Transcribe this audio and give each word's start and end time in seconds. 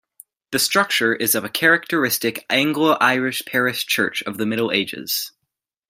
The 0.49 0.57
structure 0.57 1.13
is 1.15 1.35
of 1.35 1.43
a 1.45 1.49
characteristic 1.49 2.47
Anglo-Irish 2.49 3.43
parish 3.45 3.85
church 3.85 4.23
of 4.23 4.39
the 4.39 4.47
Middle 4.47 4.71
Ages. 4.71 5.31